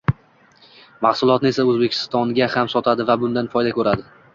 mahsulotini 1.07 1.51
esa, 1.55 1.67
O‘zbekistonga 1.75 2.51
ham 2.59 2.75
sotadi 2.77 3.11
va 3.15 3.23
bundan... 3.27 3.57
foyda 3.57 3.81
ko‘radi. 3.81 4.15